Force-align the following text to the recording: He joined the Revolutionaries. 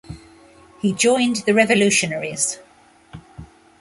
He 0.81 0.93
joined 0.93 1.43
the 1.45 1.53
Revolutionaries. 1.53 2.57